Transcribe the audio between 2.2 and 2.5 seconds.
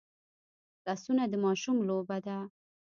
ده